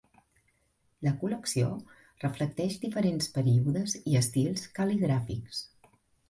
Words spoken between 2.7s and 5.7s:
diferents períodes i estils cal·ligràfics.